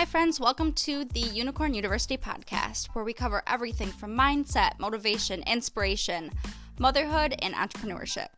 [0.00, 0.40] Hi, friends.
[0.40, 6.30] Welcome to the Unicorn University podcast, where we cover everything from mindset, motivation, inspiration,
[6.78, 8.28] motherhood, and entrepreneurship,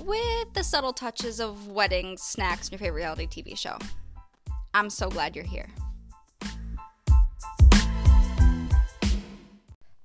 [0.00, 3.78] with the subtle touches of weddings, snacks, and your favorite reality TV show.
[4.74, 5.70] I'm so glad you're here.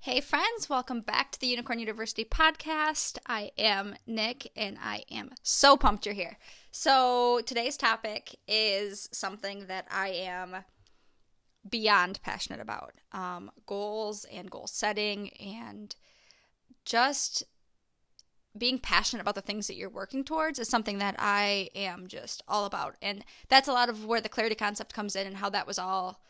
[0.10, 3.20] Hey, friends, welcome back to the Unicorn University podcast.
[3.28, 6.38] I am Nick, and I am so pumped you're here.
[6.72, 10.64] So, today's topic is something that I am
[11.68, 15.96] beyond passionate about um, goals and goal setting, and
[16.86, 17.44] just
[18.58, 22.44] being passionate about the things that you're working towards is something that I am just
[22.48, 22.96] all about.
[23.02, 25.80] And that's a lot of where the clarity concept comes in and how that was
[25.80, 26.22] all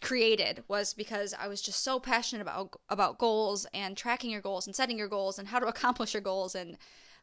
[0.00, 4.66] created was because I was just so passionate about about goals and tracking your goals
[4.66, 6.76] and setting your goals and how to accomplish your goals and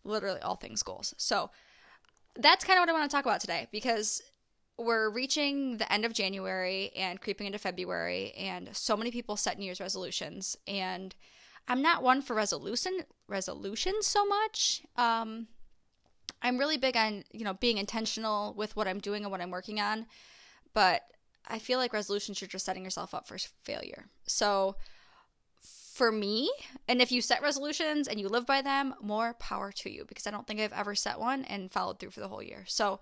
[0.04, 1.14] literally all things goals.
[1.18, 1.52] So,
[2.36, 4.22] that's kind of what I want to talk about today because
[4.78, 9.58] we're reaching the end of January and creeping into February, and so many people set
[9.58, 10.58] New Year's resolutions.
[10.68, 11.16] And
[11.68, 14.84] I'm not one for resolution resolutions so much.
[14.98, 15.48] Um,
[16.42, 19.52] I'm really big on you know being intentional with what I'm doing and what I'm
[19.52, 20.06] working on,
[20.74, 21.02] but
[21.48, 24.06] I feel like resolutions you're just setting yourself up for failure.
[24.28, 24.76] So
[25.94, 26.52] for me,
[26.90, 30.28] and if you set resolutions and you live by them, more power to you because
[30.28, 32.66] I don't think I've ever set one and followed through for the whole year.
[32.68, 33.00] So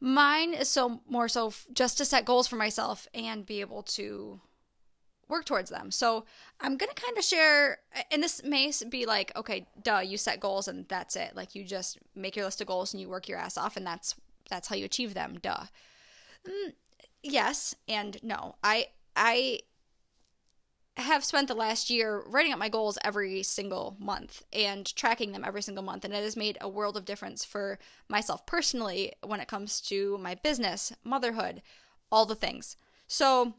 [0.00, 4.40] mine is so more so just to set goals for myself and be able to
[5.28, 5.90] work towards them.
[5.90, 6.24] So
[6.60, 7.78] I'm going to kind of share,
[8.10, 11.34] and this may be like, okay, duh, you set goals and that's it.
[11.34, 13.86] Like you just make your list of goals and you work your ass off and
[13.86, 14.14] that's,
[14.48, 15.38] that's how you achieve them.
[15.40, 15.64] Duh.
[16.46, 16.74] Mm,
[17.22, 18.54] yes and no.
[18.62, 18.86] I,
[19.16, 19.60] I
[20.96, 25.44] have spent the last year writing up my goals every single month and tracking them
[25.44, 26.04] every single month.
[26.04, 30.16] And it has made a world of difference for myself personally when it comes to
[30.18, 31.60] my business, motherhood,
[32.10, 32.76] all the things.
[33.06, 33.54] So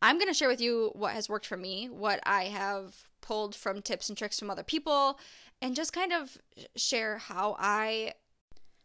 [0.00, 3.54] I'm going to share with you what has worked for me, what I have pulled
[3.54, 5.18] from tips and tricks from other people,
[5.60, 6.38] and just kind of
[6.76, 8.14] share how I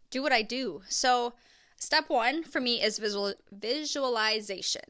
[0.09, 0.81] do what I do.
[0.89, 1.33] So,
[1.77, 4.81] step one for me is visual visualization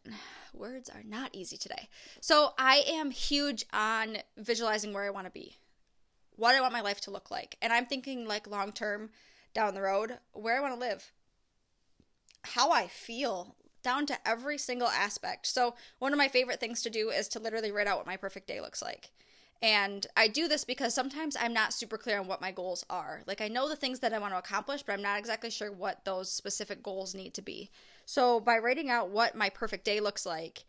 [0.58, 1.90] words are not easy today.
[2.22, 5.58] So I am huge on visualizing where I want to be,
[6.36, 7.58] what I want my life to look like.
[7.62, 9.10] And I'm thinking like long term
[9.54, 11.12] down the road, where I want to live,
[12.44, 15.48] how I feel down to every single aspect.
[15.48, 18.18] So one of my favorite things to do is to literally write out what my
[18.18, 19.12] perfect day looks like.
[19.62, 23.22] And I do this because sometimes I'm not super clear on what my goals are.
[23.26, 25.72] Like, I know the things that I want to accomplish, but I'm not exactly sure
[25.72, 27.72] what those specific goals need to be.
[28.06, 30.66] So, by writing out what my perfect day looks like,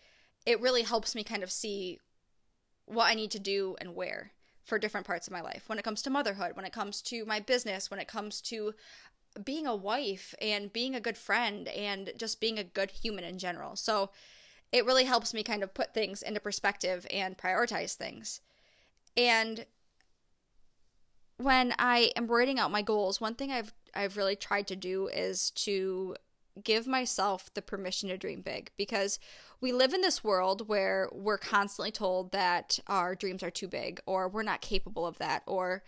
[0.47, 2.01] it really helps me kind of see
[2.87, 4.33] what I need to do and where
[4.65, 5.65] for different parts of my life.
[5.67, 8.75] When it comes to motherhood, when it comes to my business, when it comes to
[9.45, 13.39] being a wife and being a good friend and just being a good human in
[13.39, 13.77] general.
[13.77, 14.11] So,
[14.73, 18.41] it really helps me kind of put things into perspective and prioritize things.
[19.17, 19.67] And
[21.37, 25.09] when I am writing out my goals, one thing I've I've really tried to do
[25.09, 26.17] is to
[26.63, 29.19] give myself the permission to dream big because
[29.61, 34.01] we live in this world where we're constantly told that our dreams are too big
[34.07, 35.83] or we're not capable of that or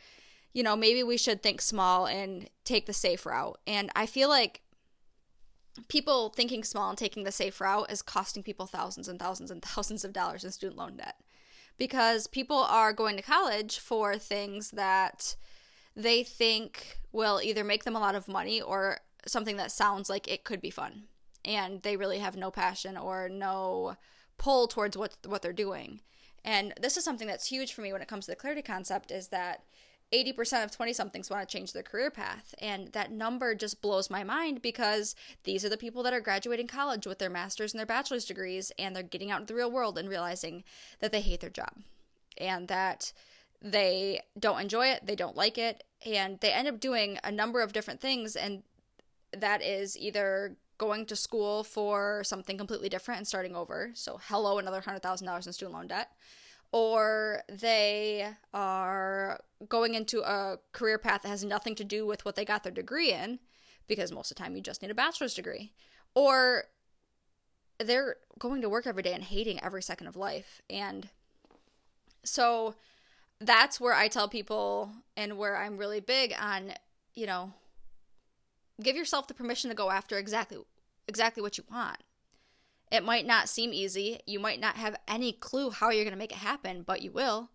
[0.52, 3.58] you know maybe we should think small and take the safe route.
[3.66, 4.62] And i feel like
[5.86, 9.62] people thinking small and taking the safe route is costing people thousands and thousands and
[9.64, 11.16] thousands of dollars in student loan debt
[11.78, 15.36] because people are going to college for things that
[15.94, 20.28] they think will either make them a lot of money or something that sounds like
[20.28, 21.04] it could be fun.
[21.44, 23.96] And they really have no passion or no
[24.36, 26.00] pull towards what what they're doing.
[26.44, 29.10] And this is something that's huge for me when it comes to the clarity concept
[29.10, 29.64] is that
[30.12, 32.54] 80% of 20 somethings want to change their career path.
[32.58, 35.14] And that number just blows my mind because
[35.44, 38.72] these are the people that are graduating college with their master's and their bachelor's degrees
[38.78, 40.64] and they're getting out into the real world and realizing
[41.00, 41.72] that they hate their job
[42.38, 43.12] and that
[43.60, 47.60] they don't enjoy it, they don't like it, and they end up doing a number
[47.60, 48.36] of different things.
[48.36, 48.62] And
[49.36, 53.90] that is either going to school for something completely different and starting over.
[53.94, 56.10] So, hello, another $100,000 in student loan debt
[56.72, 62.36] or they are going into a career path that has nothing to do with what
[62.36, 63.38] they got their degree in,
[63.86, 65.72] because most of the time you just need a bachelor's degree,
[66.14, 66.64] or
[67.78, 70.60] they're going to work every day and hating every second of life.
[70.68, 71.08] And
[72.22, 72.74] so
[73.40, 76.72] that's where I tell people, and where I'm really big on,
[77.14, 77.54] you know,
[78.82, 80.58] give yourself the permission to go after exactly
[81.06, 81.98] exactly what you want
[82.90, 84.20] it might not seem easy.
[84.26, 87.10] You might not have any clue how you're going to make it happen, but you
[87.12, 87.50] will.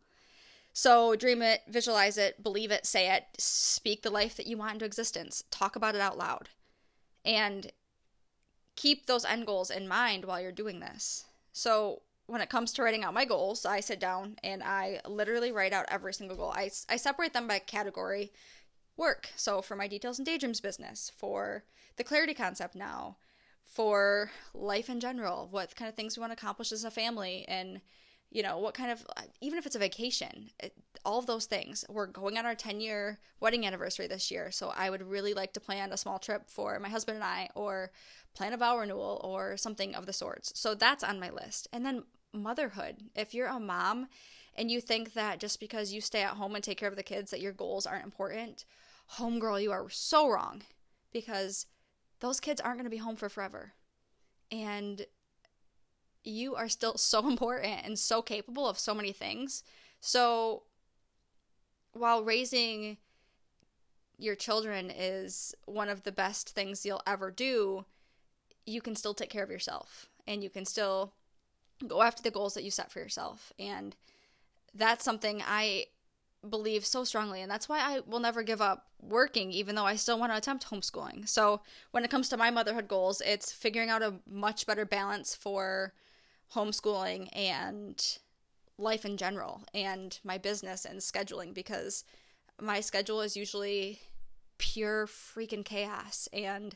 [0.74, 4.74] So dream it, visualize it, believe it, say it, speak the life that you want
[4.74, 5.44] into existence.
[5.52, 6.50] Talk about it out loud.
[7.24, 7.72] And
[8.76, 11.26] keep those end goals in mind while you're doing this.
[11.52, 15.52] So, when it comes to writing out my goals, I sit down and I literally
[15.52, 16.54] write out every single goal.
[16.56, 18.32] I, I separate them by category
[18.98, 19.30] work.
[19.36, 21.64] So, for my details and daydreams business, for
[21.98, 23.18] the clarity concept now,
[23.64, 27.46] for life in general, what kind of things we want to accomplish as a family,
[27.48, 27.82] and
[28.30, 29.06] you know, what kind of,
[29.42, 30.74] even if it's a vacation, it,
[31.06, 31.86] all of those things.
[31.88, 34.50] We're going on our 10 year wedding anniversary this year.
[34.50, 37.50] So I would really like to plan a small trip for my husband and I,
[37.54, 37.92] or
[38.34, 40.52] plan a vow renewal, or something of the sorts.
[40.60, 41.68] So that's on my list.
[41.72, 42.98] And then motherhood.
[43.16, 44.08] If you're a mom
[44.56, 47.04] and you think that just because you stay at home and take care of the
[47.04, 48.66] kids, that your goals aren't important,
[49.18, 50.64] homegirl, you are so wrong
[51.12, 51.66] because
[52.20, 53.74] those kids aren't going to be home for forever.
[54.52, 55.06] And
[56.24, 59.64] you are still so important and so capable of so many things.
[60.00, 60.64] So
[61.94, 62.98] while raising
[64.18, 67.86] your children is one of the best things you'll ever do,
[68.66, 71.14] you can still take care of yourself and you can still
[71.88, 73.52] go after the goals that you set for yourself.
[73.60, 73.96] And
[74.74, 75.88] that's something I
[76.50, 79.96] believe so strongly and that's why I will never give up working even though I
[79.96, 81.28] still want to attempt homeschooling.
[81.28, 81.62] So
[81.92, 85.94] when it comes to my motherhood goals, it's figuring out a much better balance for
[86.54, 88.18] homeschooling and
[88.78, 92.04] life in general and my business and scheduling because
[92.62, 94.00] my schedule is usually
[94.58, 96.76] pure freaking chaos and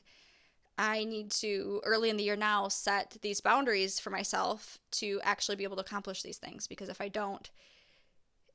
[0.79, 5.55] I need to early in the year now set these boundaries for myself to actually
[5.55, 7.49] be able to accomplish these things because if I don't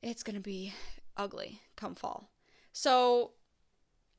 [0.01, 0.73] it's going to be
[1.17, 2.29] ugly come fall.
[2.71, 3.31] So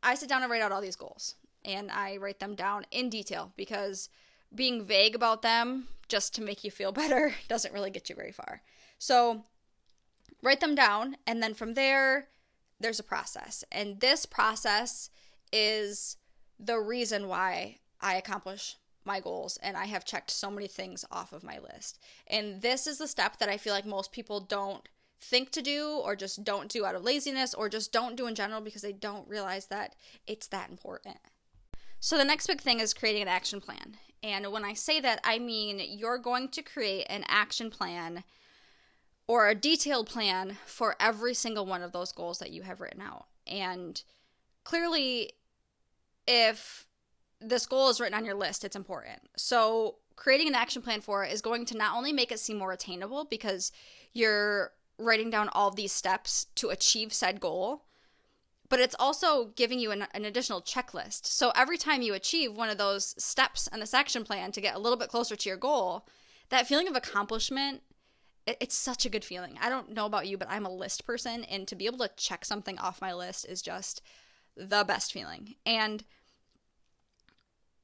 [0.02, 3.08] I sit down and write out all these goals and I write them down in
[3.08, 4.08] detail because
[4.54, 8.32] being vague about them just to make you feel better doesn't really get you very
[8.32, 8.62] far.
[8.98, 9.44] So
[10.42, 12.28] write them down, and then from there,
[12.78, 13.64] there's a process.
[13.72, 15.10] And this process
[15.52, 16.16] is
[16.58, 21.32] the reason why I accomplish my goals and I have checked so many things off
[21.32, 21.98] of my list.
[22.26, 24.88] And this is the step that I feel like most people don't
[25.24, 28.34] think to do or just don't do out of laziness or just don't do in
[28.34, 29.94] general because they don't realize that
[30.26, 31.18] it's that important.
[32.00, 33.96] So the next big thing is creating an action plan.
[34.22, 38.24] And when I say that, I mean you're going to create an action plan
[39.26, 43.00] or a detailed plan for every single one of those goals that you have written
[43.00, 43.26] out.
[43.46, 44.02] And
[44.64, 45.32] clearly,
[46.26, 46.86] if
[47.40, 49.20] this goal is written on your list, it's important.
[49.36, 52.56] So, creating an action plan for it is going to not only make it seem
[52.56, 53.72] more attainable because
[54.12, 57.84] you're writing down all these steps to achieve said goal,
[58.68, 61.26] but it's also giving you an, an, additional checklist.
[61.26, 64.74] So every time you achieve one of those steps in this action plan to get
[64.74, 66.06] a little bit closer to your goal,
[66.48, 67.82] that feeling of accomplishment,
[68.46, 69.58] it, it's such a good feeling.
[69.60, 72.10] I don't know about you, but I'm a list person, and to be able to
[72.16, 74.02] check something off my list is just
[74.56, 75.56] the best feeling.
[75.66, 76.04] And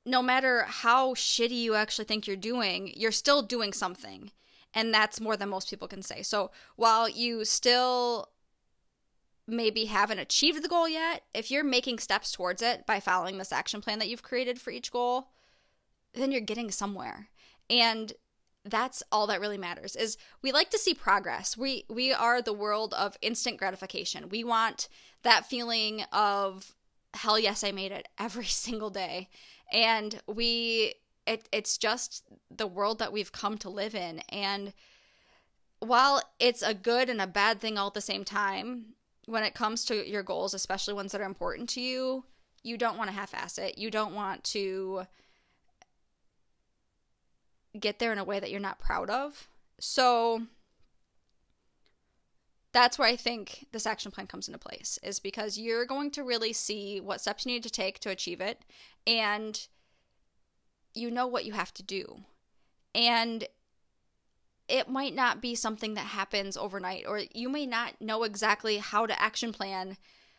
[0.07, 4.31] no matter how shitty you actually think you're doing, you're still doing something.
[4.75, 6.23] And that's more than most people can say.
[6.23, 8.29] So while you still
[9.47, 13.53] maybe haven't achieved the goal yet, if you're making steps towards it by following this
[13.53, 15.29] action plan that you've created for each goal,
[16.15, 17.29] then you're getting somewhere.
[17.69, 18.13] And
[18.65, 21.57] that's all that really matters is we like to see progress.
[21.57, 24.29] We we are the world of instant gratification.
[24.29, 24.89] We want
[25.23, 26.75] that feeling of
[27.15, 29.29] hell yes I made it every single day.
[29.73, 30.95] And we
[31.31, 34.73] it it's just the world that we've come to live in and
[35.81, 38.95] while it's a good and a bad thing all at the same time,
[39.27, 42.25] when it comes to your goals, especially ones that are important to you,
[42.63, 43.79] you don't want to half ass it.
[43.79, 45.07] You don't want to
[47.79, 49.49] get there in a way that you're not proud of.
[49.79, 50.43] So
[52.73, 56.23] that's where I think this action plan comes into place, is because you're going to
[56.23, 58.61] really see what steps you need to take to achieve it,
[59.07, 59.67] and
[60.95, 62.21] you know what you have to do.
[62.95, 63.47] And
[64.69, 69.07] it might not be something that happens overnight, or you may not know exactly how
[69.07, 69.97] to action plan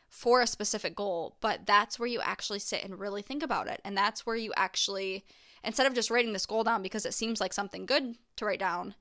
[0.08, 3.81] for a specific goal, but that's where you actually sit and really think about it.
[3.84, 5.25] And that's where you actually,
[5.63, 8.60] instead of just writing this goal down because it seems like something good to write
[8.60, 8.96] down,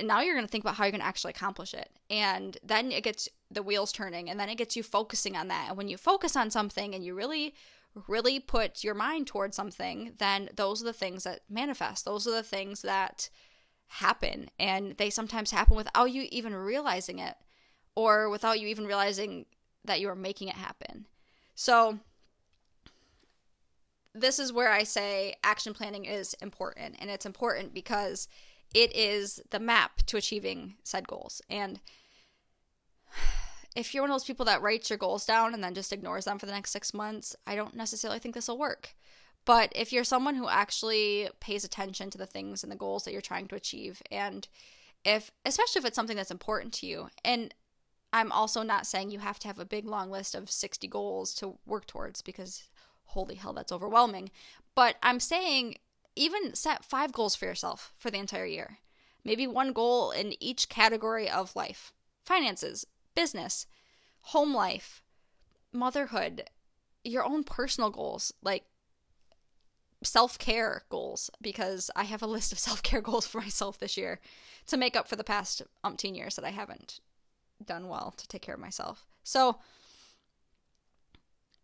[0.00, 1.90] now you're going to think about how you're going to actually accomplish it.
[2.08, 5.66] And then it gets the wheels turning, and then it gets you focusing on that.
[5.68, 7.54] And when you focus on something and you really,
[8.08, 12.04] really put your mind towards something, then those are the things that manifest.
[12.04, 13.30] Those are the things that
[13.88, 17.34] happen and they sometimes happen without you even realizing it
[17.96, 19.46] or without you even realizing
[19.84, 21.06] that you are making it happen.
[21.56, 21.98] So
[24.14, 28.28] this is where I say action planning is important and it's important because
[28.74, 31.42] it is the map to achieving said goals.
[31.50, 31.80] And
[33.76, 36.24] if you're one of those people that writes your goals down and then just ignores
[36.24, 38.94] them for the next 6 months, I don't necessarily think this will work.
[39.44, 43.12] But if you're someone who actually pays attention to the things and the goals that
[43.12, 44.46] you're trying to achieve, and
[45.04, 47.54] if, especially if it's something that's important to you, and
[48.12, 51.32] I'm also not saying you have to have a big long list of 60 goals
[51.34, 52.64] to work towards because
[53.04, 54.30] holy hell, that's overwhelming.
[54.74, 55.76] But I'm saying
[56.16, 58.78] even set five goals for yourself for the entire year.
[59.24, 61.92] Maybe one goal in each category of life
[62.24, 63.66] finances, business,
[64.22, 65.02] home life,
[65.72, 66.44] motherhood,
[67.04, 68.64] your own personal goals, like
[70.02, 73.96] self care goals, because I have a list of self care goals for myself this
[73.96, 74.20] year
[74.66, 77.00] to make up for the past umpteen years that I haven't
[77.64, 79.06] done well to take care of myself.
[79.22, 79.58] So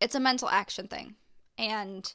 [0.01, 1.15] it's a mental action thing.
[1.59, 2.13] And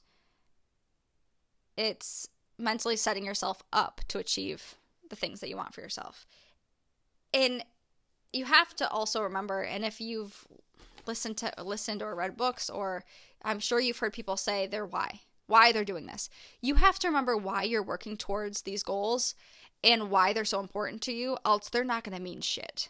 [1.76, 4.76] it's mentally setting yourself up to achieve
[5.10, 6.26] the things that you want for yourself.
[7.34, 7.64] And
[8.34, 10.48] you have to also remember, and if you've
[11.06, 13.04] listened to listened or read books, or
[13.44, 16.30] I'm sure you've heard people say their why, why they're doing this.
[16.62, 19.36] You have to remember why you're working towards these goals
[19.84, 22.90] and why they're so important to you, else they're not going to mean shit.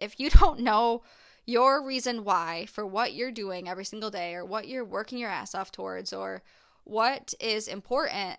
[0.00, 1.02] If you don't know
[1.46, 5.30] your reason why for what you're doing every single day or what you're working your
[5.30, 6.42] ass off towards or
[6.84, 8.38] what is important,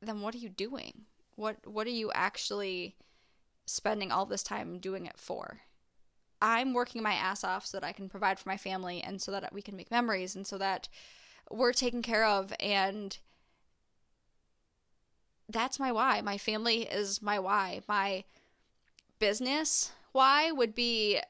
[0.00, 1.02] then what are you doing?
[1.36, 2.96] What what are you actually
[3.66, 5.60] spending all this time doing it for?
[6.40, 9.30] I'm working my ass off so that I can provide for my family and so
[9.30, 10.88] that we can make memories and so that
[11.50, 13.16] we're taken care of and
[15.48, 16.20] that's my why.
[16.20, 17.82] My family is my why.
[17.86, 18.24] My
[19.18, 21.20] business why would be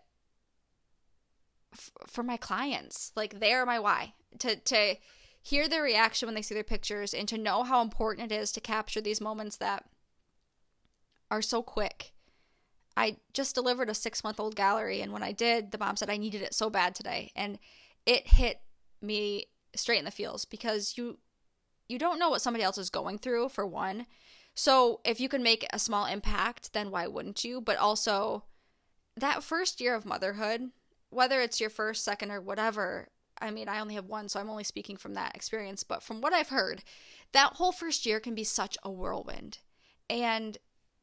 [1.73, 3.13] f- for my clients.
[3.15, 4.15] Like they're my why.
[4.41, 4.97] To to
[5.43, 8.53] hear their reaction when they see their pictures and to know how important it is
[8.53, 9.85] to capture these moments that
[11.31, 12.13] are so quick.
[12.97, 16.43] I just delivered a 6-month-old gallery and when I did, the mom said I needed
[16.43, 17.59] it so bad today and
[18.07, 18.61] it hit
[19.01, 21.19] me straight in the feels because you
[21.89, 24.07] you don't know what somebody else is going through for one.
[24.55, 27.61] So if you can make a small impact, then why wouldn't you?
[27.61, 28.45] But also
[29.17, 30.71] that first year of motherhood,
[31.11, 33.09] whether it's your first, second, or whatever,
[33.41, 36.21] I mean, I only have one, so I'm only speaking from that experience, but from
[36.21, 36.83] what I've heard,
[37.33, 39.59] that whole first year can be such a whirlwind.
[40.09, 40.57] And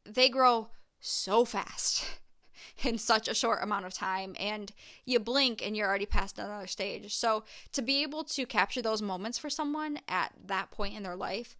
[0.06, 0.70] they grow
[1.00, 2.06] so fast
[2.84, 4.72] in such a short amount of time and
[5.06, 7.16] you blink and you're already past another stage.
[7.16, 11.16] So to be able to capture those moments for someone at that point in their
[11.16, 11.58] life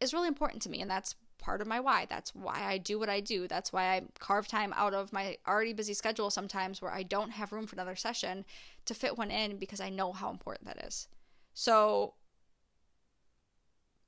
[0.00, 2.06] is really important to me and that's part of my why.
[2.08, 3.46] That's why I do what I do.
[3.46, 7.30] That's why I carve time out of my already busy schedule sometimes where I don't
[7.30, 8.44] have room for another session
[8.86, 11.08] to fit one in because I know how important that is.
[11.54, 12.14] So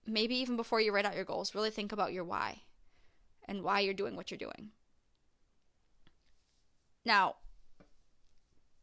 [0.07, 2.63] maybe even before you write out your goals, really think about your why
[3.51, 4.71] and why you're doing what you're doing.
[7.05, 7.35] Now,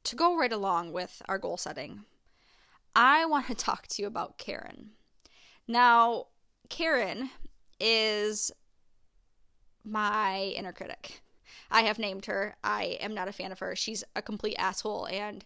[0.03, 2.01] to go right along with our goal setting,
[2.93, 4.91] I want to talk to you about Karen.
[5.67, 6.27] Now,
[6.69, 7.29] Karen
[7.79, 8.51] is
[9.85, 11.21] my inner critic.
[11.71, 12.57] I have named her.
[12.63, 13.75] I am not a fan of her.
[13.75, 15.45] She's a complete asshole and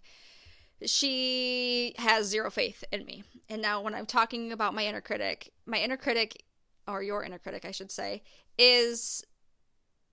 [0.83, 3.23] she has zero faith in me.
[3.49, 6.43] And now, when I'm talking about my inner critic, my inner critic,
[6.87, 8.23] or your inner critic, I should say,
[8.57, 9.23] is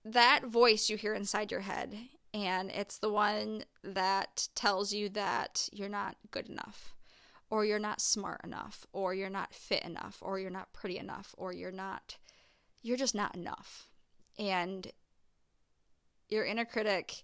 [0.05, 1.97] that voice you hear inside your head.
[2.33, 6.93] And it's the one that tells you that you're not good enough
[7.49, 11.33] or you're not smart enough, or you're not fit enough, or you're not pretty enough,
[11.37, 12.17] or you're not,
[12.81, 13.87] you're just not enough.
[14.37, 14.91] And
[16.29, 17.23] your inner critic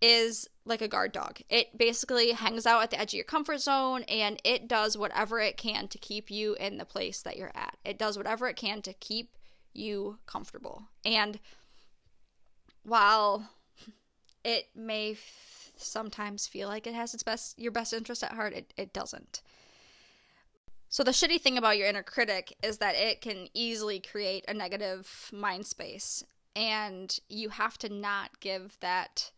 [0.00, 1.40] is like a guard dog.
[1.50, 5.40] It basically hangs out at the edge of your comfort zone and it does whatever
[5.40, 7.76] it can to keep you in the place that you're at.
[7.84, 9.36] It does whatever it can to keep
[9.74, 10.84] you comfortable.
[11.04, 11.38] And
[12.82, 13.50] while
[14.44, 15.16] it may
[15.76, 19.42] sometimes feel like it has its best your best interest at heart, it, it doesn't.
[20.88, 24.54] So the shitty thing about your inner critic is that it can easily create a
[24.54, 26.24] negative mind space
[26.56, 29.30] and you have to not give that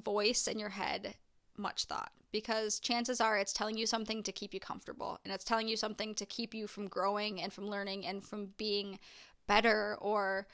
[0.00, 1.14] voice in your head
[1.56, 5.44] much thought because chances are it's telling you something to keep you comfortable and it's
[5.44, 8.98] telling you something to keep you from growing and from learning and from being
[9.46, 10.46] better or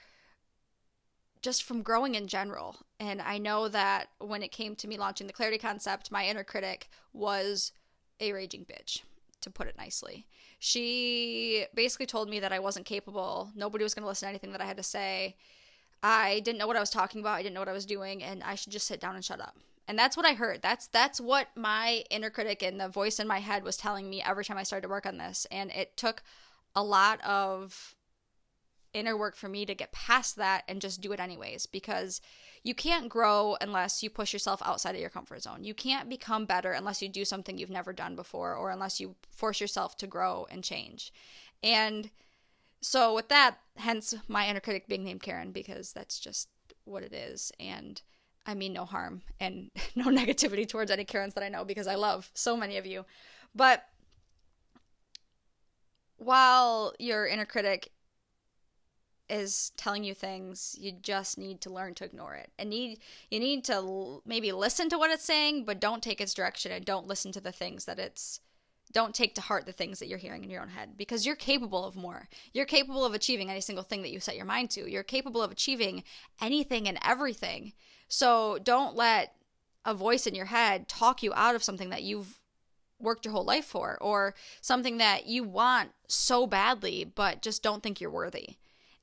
[1.42, 2.76] just from growing in general.
[3.00, 6.44] And I know that when it came to me launching the clarity concept, my inner
[6.44, 7.72] critic was
[8.20, 9.02] a raging bitch,
[9.40, 10.26] to put it nicely.
[10.60, 14.52] She basically told me that I wasn't capable, nobody was going to listen to anything
[14.52, 15.36] that I had to say.
[16.02, 18.22] I didn't know what I was talking about, I didn't know what I was doing,
[18.22, 19.56] and I should just sit down and shut up.
[19.88, 20.62] And that's what I heard.
[20.62, 24.22] That's that's what my inner critic and the voice in my head was telling me
[24.22, 25.46] every time I started to work on this.
[25.50, 26.22] And it took
[26.74, 27.94] a lot of
[28.94, 32.20] inner work for me to get past that and just do it anyways because
[32.62, 35.64] you can't grow unless you push yourself outside of your comfort zone.
[35.64, 39.16] You can't become better unless you do something you've never done before or unless you
[39.30, 41.12] force yourself to grow and change.
[41.62, 42.10] And
[42.82, 46.48] so, with that, hence my inner critic being named Karen because that's just
[46.84, 47.52] what it is.
[47.60, 48.02] And
[48.44, 51.94] I mean no harm and no negativity towards any Karens that I know because I
[51.94, 53.04] love so many of you.
[53.54, 53.84] But
[56.16, 57.92] while your inner critic
[59.28, 62.98] is telling you things you just need to learn to ignore it and need
[63.30, 66.70] you need to l- maybe listen to what it's saying but don't take its direction
[66.70, 68.40] and don't listen to the things that it's
[68.92, 71.36] don't take to heart the things that you're hearing in your own head because you're
[71.36, 72.28] capable of more.
[72.52, 74.90] You're capable of achieving any single thing that you set your mind to.
[74.90, 76.04] You're capable of achieving
[76.40, 77.72] anything and everything.
[78.08, 79.34] So don't let
[79.84, 82.38] a voice in your head talk you out of something that you've
[83.00, 87.82] worked your whole life for or something that you want so badly but just don't
[87.82, 88.56] think you're worthy.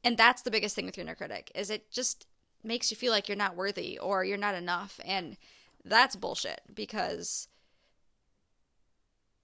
[0.04, 2.26] And that's the biggest thing with your inner critic is it just
[2.64, 5.00] makes you feel like you're not worthy or you're not enough.
[5.04, 5.38] And
[5.84, 7.48] that's bullshit because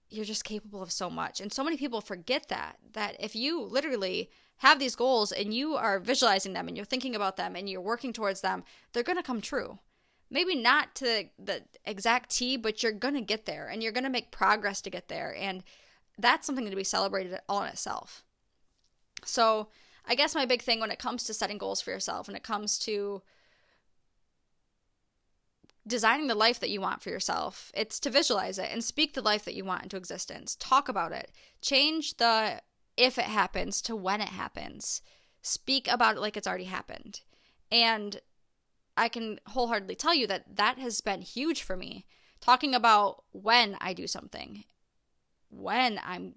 [0.08, 3.60] you're just capable of so much and so many people forget that that if you
[3.60, 7.68] literally have these goals and you are visualizing them and you're thinking about them and
[7.68, 9.78] you're working towards them they're going to come true
[10.30, 14.04] maybe not to the exact T, but you're going to get there and you're going
[14.04, 15.34] to make progress to get there.
[15.38, 15.62] And
[16.18, 18.24] that's something to be celebrated all in itself.
[19.24, 19.68] So,
[20.08, 22.44] I guess my big thing when it comes to setting goals for yourself, when it
[22.44, 23.22] comes to
[25.86, 29.22] designing the life that you want for yourself, it's to visualize it and speak the
[29.22, 30.56] life that you want into existence.
[30.58, 31.30] Talk about it.
[31.60, 32.60] Change the
[32.96, 35.02] if it happens to when it happens.
[35.42, 37.20] Speak about it like it's already happened.
[37.70, 38.20] And
[38.96, 42.06] I can wholeheartedly tell you that that has been huge for me.
[42.40, 44.64] Talking about when I do something,
[45.48, 46.34] when I'm,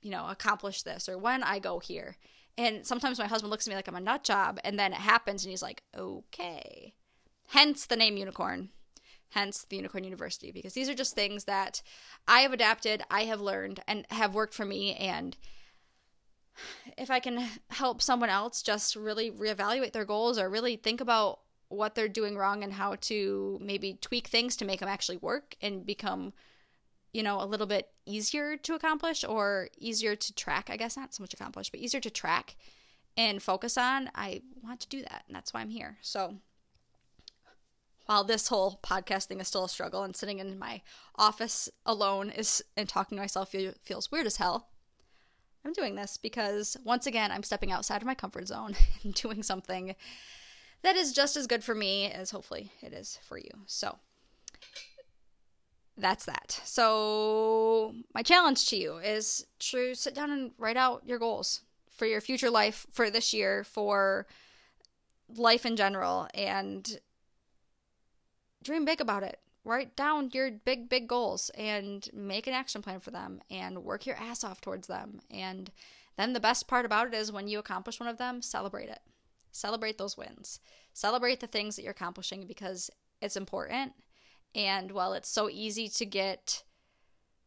[0.00, 2.16] you know, accomplish this, or when I go here.
[2.56, 4.98] And sometimes my husband looks at me like I'm a nut job, and then it
[4.98, 6.94] happens, and he's like, okay.
[7.48, 8.70] Hence the name Unicorn.
[9.30, 11.82] Hence the Unicorn University, because these are just things that
[12.26, 14.94] I have adapted, I have learned, and have worked for me.
[14.94, 15.36] And
[16.96, 21.40] if I can help someone else just really reevaluate their goals or really think about
[21.68, 25.54] what they're doing wrong and how to maybe tweak things to make them actually work
[25.60, 26.32] and become
[27.12, 31.14] you know a little bit easier to accomplish or easier to track i guess not
[31.14, 32.56] so much accomplish but easier to track
[33.16, 36.36] and focus on i want to do that and that's why i'm here so
[38.08, 40.80] while this whole podcast thing is still a struggle and sitting in my
[41.16, 44.68] office alone is and talking to myself feels weird as hell
[45.64, 49.42] i'm doing this because once again i'm stepping outside of my comfort zone and doing
[49.42, 49.94] something
[50.82, 53.50] that is just as good for me as hopefully it is for you.
[53.66, 53.98] So
[55.96, 56.60] that's that.
[56.64, 62.06] So my challenge to you is to sit down and write out your goals for
[62.06, 64.26] your future life for this year, for
[65.34, 67.00] life in general, and
[68.62, 69.40] dream big about it.
[69.64, 74.06] Write down your big, big goals and make an action plan for them and work
[74.06, 75.20] your ass off towards them.
[75.30, 75.70] And
[76.16, 79.00] then the best part about it is when you accomplish one of them, celebrate it.
[79.52, 80.60] Celebrate those wins.
[80.92, 82.90] Celebrate the things that you're accomplishing because
[83.20, 83.92] it's important.
[84.54, 86.62] And while it's so easy to get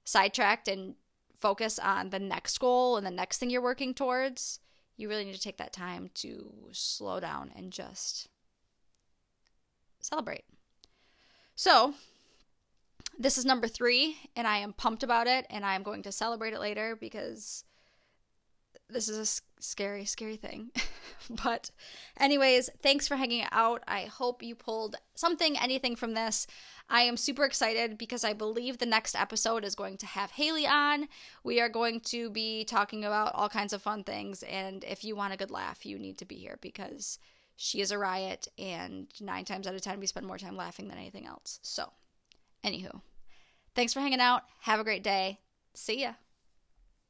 [0.03, 0.95] sidetracked and
[1.39, 4.59] focus on the next goal and the next thing you're working towards,
[4.95, 8.27] you really need to take that time to slow down and just
[9.99, 10.43] celebrate.
[11.61, 11.93] So,
[13.19, 16.53] this is number three, and I am pumped about it, and I'm going to celebrate
[16.53, 17.65] it later because
[18.89, 20.71] this is a scary, scary thing.
[21.43, 21.69] but,
[22.19, 23.83] anyways, thanks for hanging out.
[23.87, 26.47] I hope you pulled something, anything from this.
[26.89, 30.65] I am super excited because I believe the next episode is going to have Haley
[30.65, 31.09] on.
[31.43, 34.41] We are going to be talking about all kinds of fun things.
[34.41, 37.19] And if you want a good laugh, you need to be here because
[37.61, 38.47] she is a riot.
[38.57, 41.59] And nine times out of 10, we spend more time laughing than anything else.
[41.61, 41.91] So,
[42.63, 43.01] anywho,
[43.75, 44.43] thanks for hanging out.
[44.61, 45.39] Have a great day.
[45.75, 46.13] See ya.